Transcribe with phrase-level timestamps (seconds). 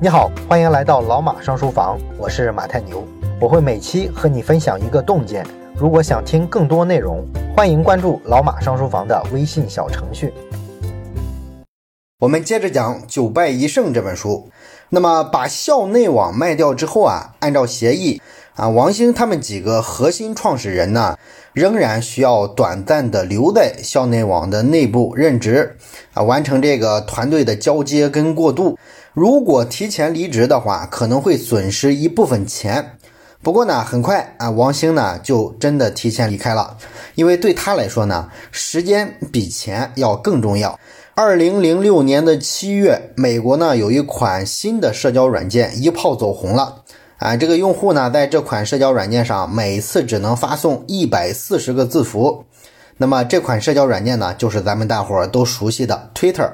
[0.00, 3.04] 你好，欢迎来到老马上书房，我是马太牛，
[3.40, 5.44] 我会每期和你分享一个洞见。
[5.74, 7.26] 如果想听更多内容，
[7.56, 10.32] 欢迎关注老马上书房的微信小程序。
[12.20, 14.48] 我们接着讲《九败一胜》这本书。
[14.90, 18.22] 那么把校内网卖掉之后啊，按照协议
[18.54, 21.18] 啊，王兴他们几个核心创始人呢，
[21.52, 25.76] 仍然需要短暂的留在校内网的内部任职
[26.14, 28.78] 啊，完成这个团队的交接跟过渡。
[29.18, 32.92] 如果提前离职的话，可能会损失一部分钱。
[33.42, 36.76] 不过呢，很快啊，王兴呢就真的提前离开了，
[37.16, 40.78] 因为对他来说呢，时间比钱要更重要。
[41.16, 46.84] 二零零六年的七月，美国呢有一款新的社交软件一炮走红了
[47.16, 52.44] 啊，这个用户呢在这款社交软件上每次只能发送一百四十个字符。
[52.98, 56.48] 那么这款社交软件呢，就是咱们大伙儿都熟悉的 Twitter。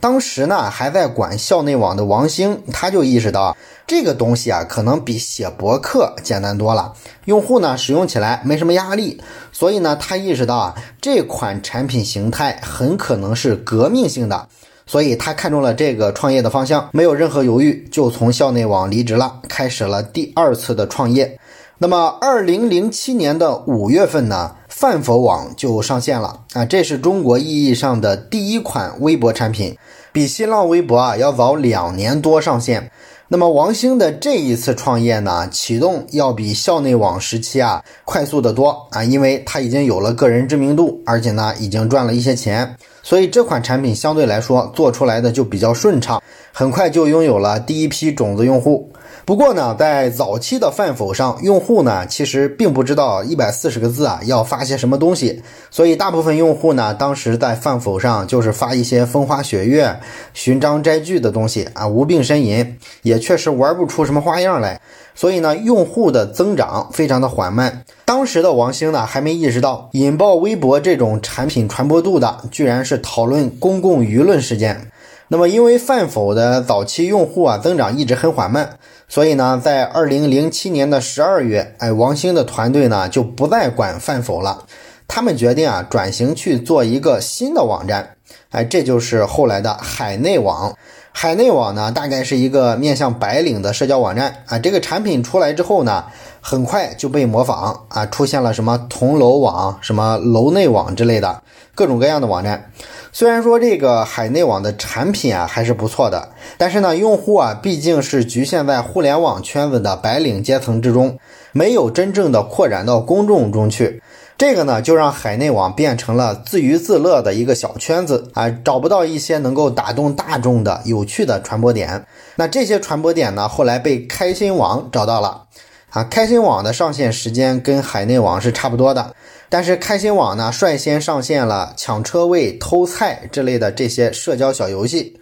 [0.00, 6.92] 当时呢，还在管校内网的王兴，他就意识到这个东西啊，可能比写博客简单多了，
[7.24, 9.20] 用户呢使用起来没什么压力，
[9.52, 14.46] 所以呢，他意识到啊，这款产品形态很可能是革命性的，
[14.86, 21.38] 所以他看中了这个创业的方向，没有任何犹豫，就从校内网离职了，开始了第二次的创业。
[21.78, 24.56] 那么，二零零七年的五月份呢？
[24.78, 26.66] 饭否网就上线了啊！
[26.66, 29.74] 这是中国意义上的第一款微博产品，
[30.12, 32.90] 比新浪微博啊要早两年多上线。
[33.28, 48.92] 那么王兴的这一次创业呢，启动要比校内网时期啊快速的多啊，因为他已经有了个人知名度，而且呢已经赚了一些钱，所以这款产品相对来说做出来的就比较顺畅，很快就拥有了第一批种子用户。
[49.26, 59.98] 不过呢，在早期的饭否上，用户呢其实并不知道一百四十个字啊要发些什么东西，所以大部分用户呢当时在饭否上就是发一些风花雪月、
[60.32, 64.80] 寻章摘句的东西啊，无病呻吟，也确实玩不出什么花样来，
[65.16, 67.82] 所以呢，用户的增长非常的缓慢。
[68.04, 74.92] 当时的王兴呢还没意识到，引爆微博这种产品传播度的，居然是讨论公共舆论事件。
[75.28, 78.78] 那么，因为饭否的早期用户啊增长一直很缓慢，
[79.08, 84.66] 所以呢，在二零零七年的十二月，哎，王兴的团队呢就不再管饭否了，
[85.06, 88.16] 他们决定啊转型去做一个新的网站，
[88.50, 90.76] 哎，这就是后来的海内网。
[91.18, 94.58] 海内网呢，大概是一个面向白领的社交网站啊。
[94.58, 96.04] 这个产品出来之后呢，
[96.42, 101.42] 很快就被模仿啊，出现了什么同楼网、什么楼内网之类的
[101.74, 102.70] 各种各样的网站。
[103.12, 106.28] 虽然说这个海内网的产品啊还是不错的，
[106.58, 111.18] 但是呢，用户啊毕竟是局限在互联网圈子的白领阶层之中，
[111.52, 114.02] 没有真正的扩展到公众中去。
[114.38, 122.04] 这个呢，就让海内网变成了自娱自乐的一个小圈子啊，找不到一些能够打动大众的有趣的传播点。
[122.34, 125.44] 那这些传播点呢，后来被开心网找到了
[125.88, 126.04] 啊。
[126.04, 129.14] 开心网的上线时间跟海内网是差不多的，
[129.48, 135.18] 但是开心网呢，率先上线了抢车位、偷菜之类的这些社交小游戏。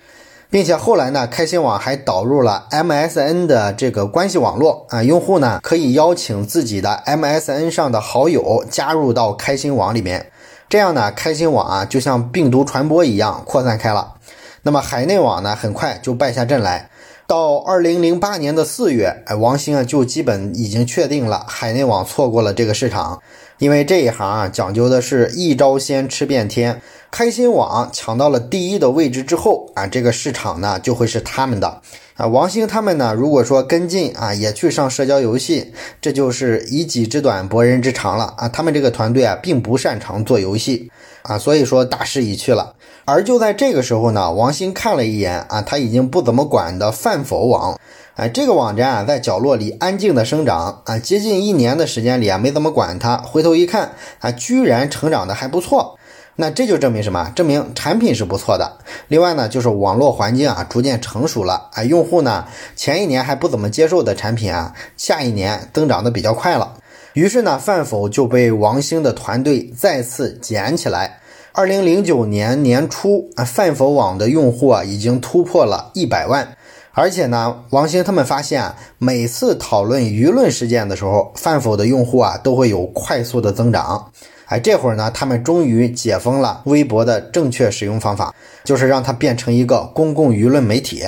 [0.55, 10.31] 并且后来呢，开心网还导入了 MSN 的这个关系网络啊，用户呢可以邀请自己的 MSN 上的好友加入到开心网里面，
[10.69, 14.15] 这样呢，开心网啊就像病毒传播一样扩散开了。
[14.63, 16.89] 那么海内网呢，很快就败下阵来。
[17.27, 23.21] 到二零零八年的四月，哎，王兴啊就基本已经确定了海内网错过了这个市场。
[23.59, 26.83] 因为这一行啊，讲究的是一招鲜吃遍天。
[27.11, 31.81] 开心网抢到了第一的位置之后啊，这个市场呢就会是他们的
[32.15, 32.27] 啊。
[32.27, 38.49] 王兴他们呢，如果说跟进啊，也去上社交游戏，这就是以己之短博人之长了啊。
[38.49, 40.91] 他们这个团队啊，并不擅长做游戏
[41.25, 42.75] 啊，所以说大势已去了。
[43.07, 47.79] 而就在这个时候呢，王兴看了一眼啊，他已经不怎么管的饭否网。
[48.17, 53.17] 哎，这个网站啊，在角落里安静的生长啊，接近一年的时间里啊，没怎么管它。
[53.17, 55.99] 回头一看啊，居然成长的还不错。
[56.37, 57.33] 那这就证明什么？
[57.35, 58.79] 证明产品是不错的。
[59.09, 62.45] 另外呢，就是网络环境啊，逐渐成熟了啊，用户呢，
[62.77, 66.75] 前一年还不怎么接受的产品啊，下一年增长的比较快了。
[67.15, 71.21] 于是呢，饭否就被王兴的团队再次捡起来。
[71.53, 76.57] 二零零九年年初啊，饭否网的用户啊，已经突破了一百万。
[76.93, 84.11] 而且呢，王兴他们发现啊，每次讨论舆论事件的时候，饭否的用户啊都会有快速的增长。
[84.47, 88.35] 哎，这会儿呢，他们终于解封了微博的正确使用方法，
[88.65, 91.05] 就是让它变成一个公共舆论媒体。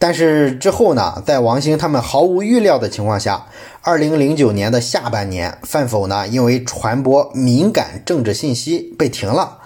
[0.00, 3.46] 但是之后呢，在王兴他们毫无预料的情况下，
[3.82, 9.58] 二零零九年的下半年，范否呢因为传播敏感政治信息被停了。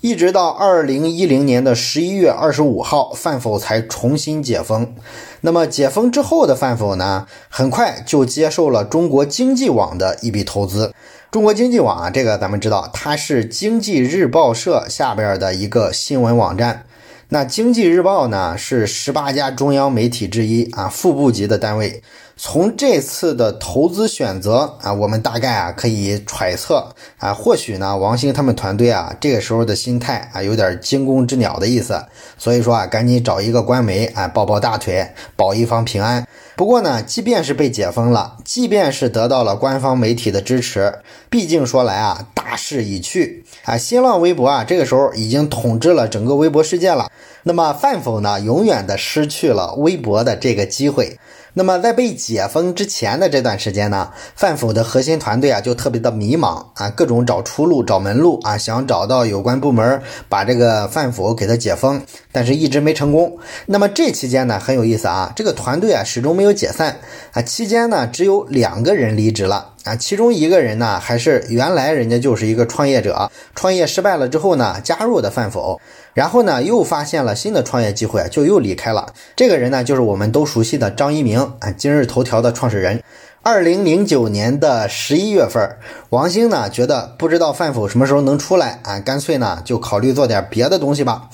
[0.00, 4.94] 一直到二零一零年的十一月二十五号，范否才重新解封。
[5.40, 10.94] 那么解封之后的范否呢，很快就接受了中国经济网的一笔投资。
[11.32, 16.86] 中国经济网啊，这个咱们知道，它是经济日报社下边的一个新闻网站。
[17.32, 22.02] 那经济日报呢，是十八家中央媒体之一啊，副部级的单位。
[22.36, 32.04] 从这次的投资选择啊，我们大概啊可以揣测啊，或许呢，王兴他们团队啊，这个时候的心态啊，有点惊弓之鸟的意思，
[32.36, 36.26] 所以说啊，赶紧找一个官媒啊，抱抱大腿，保一方平安。
[36.60, 40.98] 不过呢，即便是被解封了，即便是得到了官方媒体的支持，
[41.30, 47.10] 毕竟说来啊，大势已去啊，新浪微博啊，这个时候已经统治了整个微博世界了。
[47.44, 51.16] 那么范否呢，永远的失去了微博的这个机会。
[51.54, 63.38] 那么在被解封之前的这段时间呢，范府的核心团队啊就特别的迷茫啊，各种找出路、找门路啊，想找到有关部门把这个范府给他解封，但是一直没成功。
[63.66, 66.98] 那么这期间呢很有意思啊，这个团队啊始终没有解散
[67.32, 75.80] 啊，期间呢只有两个人离职了啊，其中一个人呢还是原来人家就是一个创业者，创业失败了之后呢加入的饭否。
[76.12, 79.14] 然后呢，又发现了新的创业机会，就又离开了。
[79.36, 83.02] 这个人呢，就是我们都熟悉的张一鸣啊，今日头条的创始人。
[83.42, 85.76] 二零零九年的十一月份，
[86.10, 91.30] 王兴呢觉得不知道饭否什么时候能出来啊，干脆呢就考虑做点别的东西吧。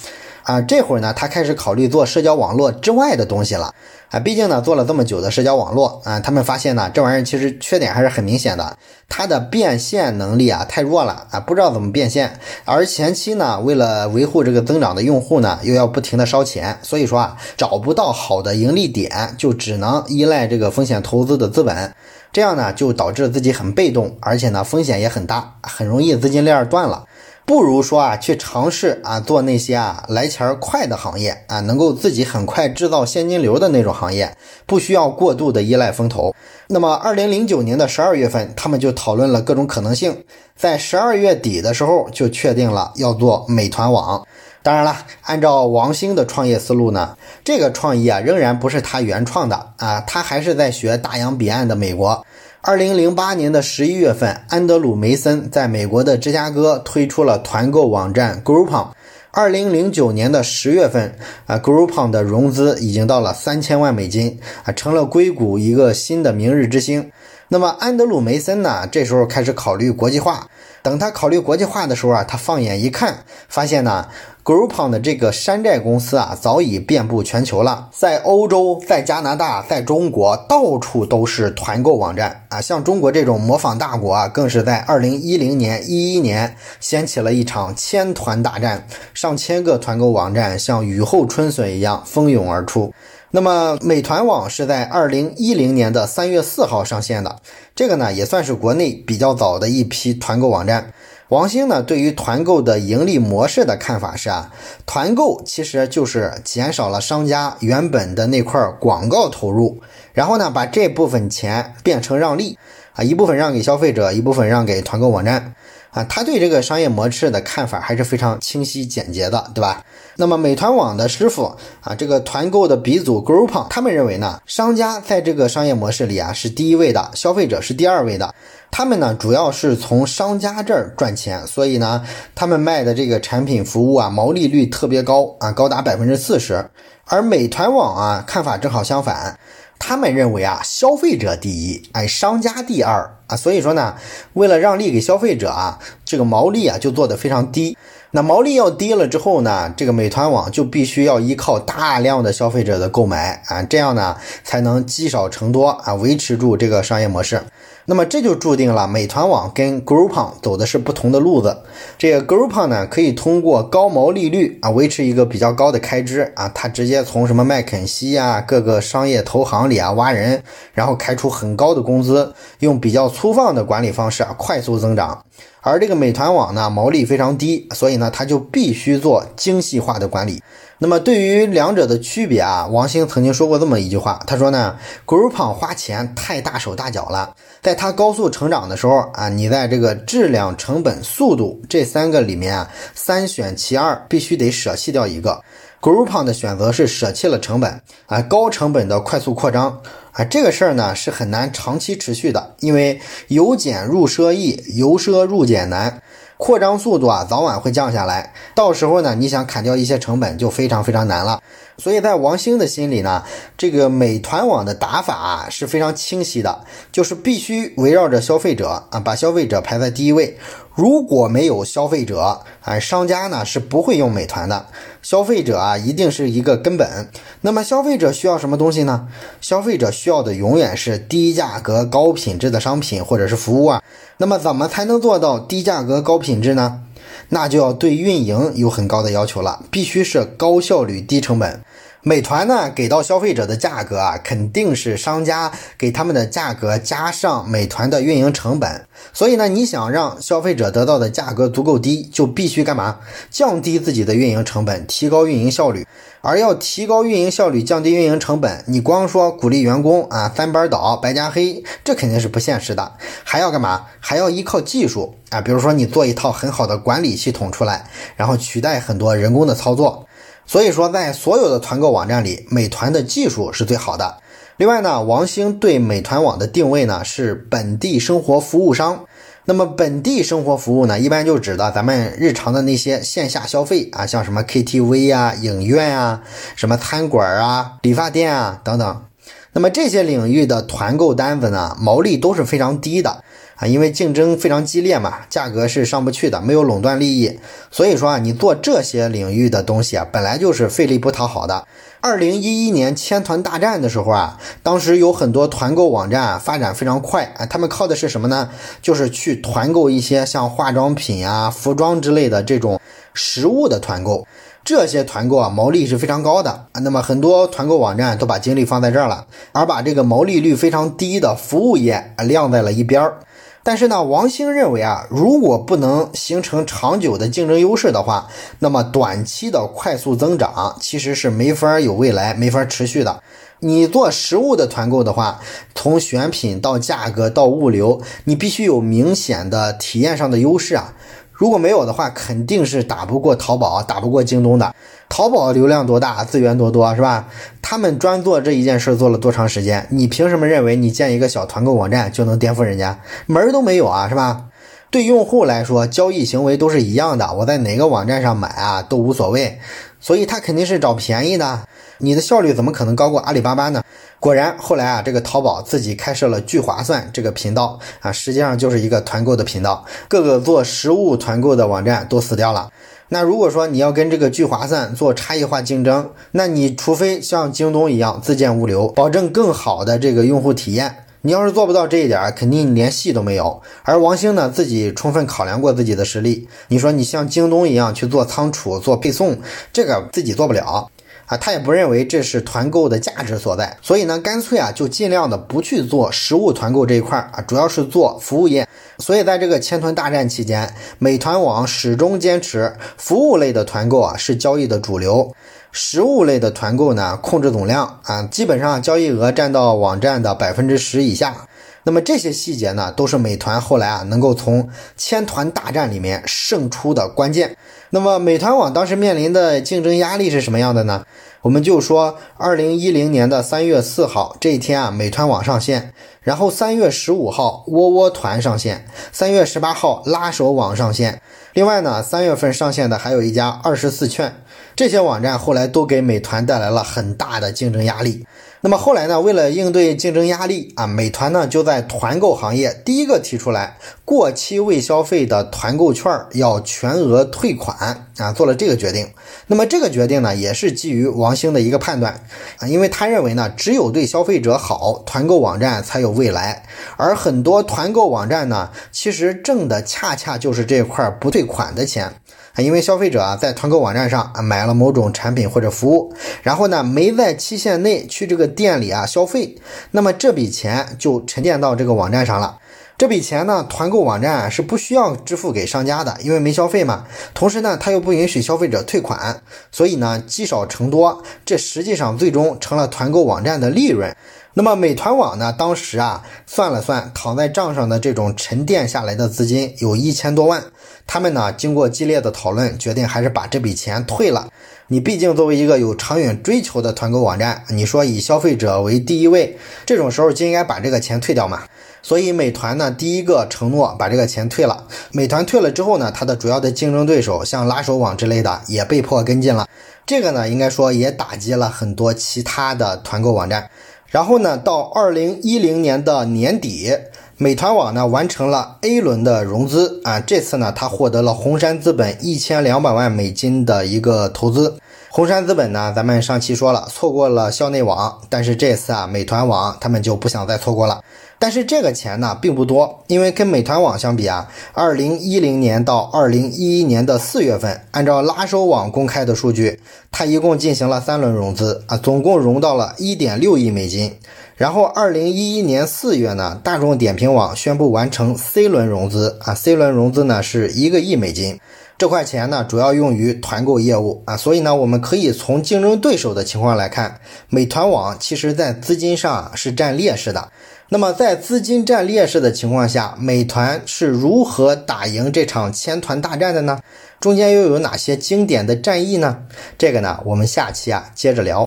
[0.46, 3.74] 啊，这会儿呢，他开始考虑做社交网络之外的东西了。
[4.10, 8.78] 啊，毕竟呢，做了这么久的社交网络啊，他们发现呢，这玩意儿其实缺点还是很明显的，
[9.08, 12.38] 它的变现能力啊太弱了啊，不知道怎么变现。
[12.64, 21.92] 而前期呢，为了维护这个增长的用户呢，又要不停的烧钱，所以说啊，找不到好的盈利点，就只能依赖这个风险投资的资本，
[22.32, 27.05] 这样呢，就导致自己很被动，而且呢，风险也很大，很容易资金链断了。
[27.46, 36.34] 不如说啊，去尝试啊，做那些啊来钱快的行业啊，能够自己很快制造现金流的那种行业，不需要过度的依赖风投。
[36.66, 40.24] 那么，二零零九年的十二月份，他们就讨论了各种可能性，
[40.56, 44.26] 在十二月底的时候就确定了要做美团网。
[44.64, 52.26] 当然了，按照王兴的创业思路呢，这个创意啊仍然不是他原创的啊，他还是在学大洋彼岸的美国。
[52.68, 58.88] 二零零八年的十一月份，安德鲁·梅森在美国的芝加哥推出了团购网站 Groupon。
[59.30, 61.16] 二零零九年的十月份，
[61.46, 67.12] 啊，Groupon 的融资已经到了三千万美金，啊，成了硅谷一个新的明日之星。
[67.46, 70.48] 那么，安德鲁·梅森呢，这时候开始考虑国际化。
[70.82, 74.08] 等他考虑国际化的时候啊，他放眼一看，发现呢
[74.46, 82.60] ，Groupon 的这个山寨公司啊，早已遍布全球了，在欧洲、在加拿大、在中国，到处都是团购网站啊。
[82.60, 92.94] 像中国这种模仿大国啊，更是在二零一零年、一一年掀起了一场千团大战，上千个团购网站像雨后春笋一样蜂拥而出。
[93.32, 97.36] 那么，美团网是在二零一零年的三月四号上线的，
[97.74, 100.92] 这个呢也算是国内比较早的一批团购网站。
[101.28, 104.52] 王兴呢对于团购的盈利模式的看法是啊，
[104.86, 109.80] 团购其实就是减少了商家原本的那块广告投入，
[110.12, 112.56] 然后呢把这部分钱变成让利
[112.94, 115.54] 啊，一部分让给消费者，一部分让给团购网站。
[115.96, 119.82] 啊，他对这个商业模式的看法还是非常清晰简洁的，对吧？
[120.16, 128.34] 那么美团网的师傅啊，这个团购的鼻祖 Groupon，他们认为呢，商家在这个商业模式里啊是第一位的，消费者是第二位的。
[128.70, 136.62] 他们呢主要是从商家这儿赚钱，所以呢，他们卖的这个产品服务啊，毛利率特别高啊，高达百分之四十。
[137.06, 139.38] 而美团网啊，看法正好相反。
[139.78, 143.94] 他们认为啊，消费者第一，哎，商家第二啊，所以说呢，
[144.34, 147.76] 为了让利给消费者啊，这个毛利啊就做得非常低。
[148.12, 157.42] 那毛利要低了之后呢，这个美团网就必须要依靠大量的消费者的购买啊，这样呢才能积少成多啊，维持住这个商业模式。
[157.88, 161.56] 那么这就注定了美团网跟 Groupon 走的是不同的路子。
[161.96, 170.42] 这个 Groupon 呢，可以通过高毛利率啊，维持一个比较高的开支啊，它直接从什么麦肯锡啊各个商业投行里啊挖人，
[170.74, 175.24] 然后开出很高的工资，用比较粗放的管理方式啊，快速增长。
[175.60, 180.42] 而这个美团网呢，毛利非常低，所以呢，它就必须做精细化的管理。
[180.78, 195.42] 那么对于两者的区别啊，王兴曾经说过这么一句话，他说呢，Groupon 花钱太大手大脚了，在它高速成长的时候啊，你在这个质量、成本、速度这三个里面啊，三选其二，必须得舍弃掉一个。
[195.80, 199.80] Groupon 的选择是舍弃了成本啊，高成本的快速扩张
[200.12, 206.02] 啊，这个事儿呢是很难长期持续的，因为由俭入奢易，由奢入俭难。
[206.36, 211.42] 扩张速度啊早晚会降下来，到时候呢你想砍掉一些成本就非常非常难了。
[211.78, 213.22] 所以在王兴的心里呢，
[213.58, 220.38] 这个美团网的打法是非常清晰的，就是必须围绕着消费者啊，把消费者排在第一位。
[220.74, 224.66] 如果没有消费者啊，商家呢是不会用美团的。
[225.02, 227.08] 消费者啊，一定是一个根本。
[227.42, 229.08] 那么消费者需要什么东西呢？
[229.40, 233.82] 消费者需要的永远是低价格、高品质的商品或者是服务啊。
[234.18, 236.80] 那么怎么才能做到低价格、高品质呢？
[237.28, 241.60] 那就要对运营有很高的要求了，必须是高效率、低成本。
[242.08, 248.86] 美团呢给到消费者的价格啊，肯定是商家给他们的价格加上美团的运营成本。
[249.12, 253.00] 所以呢，你想让消费者得到的价格足够低，就必须干嘛？
[253.28, 255.84] 降低自己的运营成本，提高运营效率。
[256.20, 262.92] 而要提高运营效率，降低运营成本，你光说鼓励员工啊，三班倒、白加黑，这肯定是不现实的。
[263.24, 263.86] 还要干嘛？
[263.98, 270.05] 还要依靠技术啊，比如说你做一套很好的管理系统出来，然后取代很多人工的操作。
[270.46, 274.18] 所以说，在所有的团购网站里，美团的技术是最好的。
[274.56, 279.04] 另外呢，王兴对美团网的定位呢是本地生活服务商。
[279.44, 286.22] 那么本地生活服务呢，一般就指的咱们日常的那些线下消费啊，像什么 KTV 啊、影院啊、
[286.56, 289.04] 什么餐馆啊、理发店啊等等。
[289.52, 293.22] 那么这些领域的团购单子呢，毛利都是非常低的。
[293.56, 297.38] 啊，因为竞争非常激烈嘛，价格是上不去的，没有垄断利益，
[297.70, 301.66] 所以说啊，你做这些领域的东西啊，本来就是费力不讨好的。
[302.02, 308.50] 二零一一年千团大战的时候啊，当时有很多团购网站啊发展非常快啊，他们靠的是什么呢？
[308.82, 312.78] 就是去团购一些像化妆品啊、服装之类的这种
[313.14, 314.26] 实物的团购，
[314.62, 316.80] 这些团购啊，毛利是非常高的啊。
[316.80, 323.18] 那么很多团购网站都把精力放在这儿了，而把这个毛利率非常低的服务业晾在了一边儿。
[323.66, 328.28] 但是呢，王兴认为啊，如果不能形成长久的竞争优势的话，
[328.60, 333.20] 那么短期的快速增长其实是没法有未来、没法持续的。
[333.58, 335.40] 你做实物的团购的话，
[335.74, 340.94] 从选品到价格到物流，你必须有明显的体验上的优势啊。
[341.32, 344.72] 如果没有的话，肯定是打不过淘宝、打不过京东的。
[345.08, 347.28] 淘宝流量多大，资源多多，是吧？
[347.62, 349.86] 他们专做这一件事做了多长时间？
[349.90, 352.98] 你凭什么认为你建一个小团购网站就能颠覆人家？
[353.26, 354.44] 门儿都没有啊，是吧？
[354.90, 359.58] 对用户来说，交易行为都是一样的，我在哪个网站上买啊都无所谓，
[360.00, 361.60] 所以他肯定是找便宜的。
[361.98, 363.82] 你的效率怎么可能高过阿里巴巴呢？
[364.20, 372.70] 果然，后来啊，这个淘宝自己开设了聚划算这个频道啊，实际上就是一个团购的频道，各个做实物团购的网站都死掉了。
[373.08, 381.04] 那如果说你要跟这个聚划算做差异化竞争，那你除非像京东一样自建物流，保证更好的这个用户体验。
[381.22, 383.60] 你要是做不到这一点，肯定连戏都没有。
[383.82, 386.48] 而王兴呢，自己充分考量过自己的实力。
[386.68, 389.36] 你说你像京东一样去做仓储、做配送，
[389.72, 390.88] 这个自己做不了
[391.26, 391.36] 啊。
[391.36, 398.66] 他也不认为这是团购的价值所在，所以呢，干脆啊就尽量的不去做实物团购这一块啊，主要是做服务业。
[398.98, 405.34] 所以在这个千团大战期间，美团网始终坚持服务类的团购啊是交易的主流。
[405.72, 411.46] 实物类的团购呢，控制总量啊，基本上交易额占到网站的百分之十以下。
[411.82, 417.56] 那么这些细节呢，都是美团后来啊能够从千团大战里面胜出的关键。
[417.90, 421.04] 那么美团网当时面临的竞争压力是什么样的呢？
[421.42, 431.22] 我们就说，二零一零年的三月四号这一天啊，美团网上线，然后三月十五号窝窝团上线，三月十八号拉手网上线。
[431.52, 434.34] 另外呢，三月份上线的还有一家二十四券，
[434.74, 438.26] 这些网站后来都给美团带来了很大的竞争压力。
[438.62, 449.08] 那么后来呢，为了应对竞争压力啊，美团呢就在团购行业第一个提出来，过期未消费的团购券要全额退款啊，做了这个决定。
[449.46, 452.24] 那么这个决定呢，也是基于王兴的一个判断
[452.58, 456.64] 啊，因为他认为呢，只有对消费者好，团购网站才有未来。
[456.96, 462.12] 而很多团购网站呢，其实挣的恰恰就是这块不退款的钱，
[462.58, 469.56] 因为消费者啊在团购网站上买了某种产品或者服务，然后呢没在期限内去这个店里啊消费，
[469.90, 472.58] 那么这笔钱就沉淀到这个网站上了。
[472.98, 477.04] 这笔钱呢，团购网站是不需要支付给商家的，因为没消费嘛。
[477.34, 484.16] 同时呢，他又不允许消费者退款，所以呢积少成多，这实际上最终成了团购网站的利润。
[484.58, 485.52] 那么美团网呢？
[485.52, 490.64] 当时啊，算了算，躺在账上的这种沉淀下来的资金有一千多万。
[491.06, 494.48] 他们呢，经过激烈的讨论，决定还是把这笔钱退了。
[494.88, 501.64] 你毕竟作为一个有长远追求的团购网站，你说以消费者为第一位，这种时候就应该把这个钱退掉嘛。
[502.00, 504.86] 所以美团呢，第一个承诺把这个钱退了。
[505.12, 509.68] 美团退了之后呢，它的主要的竞争对手像拉手网之类的也被迫跟进了。
[510.06, 513.68] 这个呢，应该说也打击了很多其他的团购网站。
[514.08, 516.96] 然后呢，到二零一零年的年底，
[517.36, 524.78] 美团网呢完成了 A 轮的融资啊，这次呢，它获得了红杉资本一千两百万美金的一个投资。
[525.16, 531.02] 红杉资本呢，咱们上期说了，错过了校内网，但是这次啊，美团网他们就不想再错过了。
[531.38, 539.80] 但是这个钱呢，并不多，因为跟美团网相比啊，二零一零年到二零一一年的四月份，按照拉手网公开的数据，
[540.12, 544.14] 它一共进行了三轮融资啊，总共融到了一点六亿美金。
[544.54, 551.58] 然后二零一一年四月呢，大众点评网宣布完成 C 轮融资啊，C 轮融资呢是一个亿美金。
[551.98, 560.50] 这块钱呢，主要用于团购业务啊，所以呢，我们可以从竞争对手的情况来看，美团网其实在资金上是占劣势的。
[560.90, 566.80] 那么在资金占劣势的情况下，美团是如何打赢这场千团大战的呢？
[567.18, 569.44] 中间又有哪些经典的战役呢？
[569.78, 571.66] 这个呢，我们下期啊接着聊。